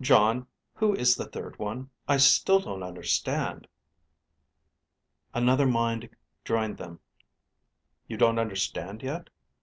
[0.04, 1.88] _Jon, who is the third one?
[2.06, 3.66] I still don't understand.
[5.32, 6.10] Another mind
[6.44, 7.00] joined them.
[8.10, 9.30] _You don't understand yet?